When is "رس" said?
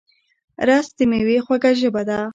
0.67-0.87